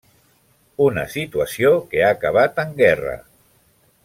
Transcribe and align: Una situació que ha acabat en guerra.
Una 0.85 1.03
situació 1.17 1.71
que 1.93 2.03
ha 2.07 2.11
acabat 2.17 2.59
en 2.67 2.75
guerra. 2.81 3.15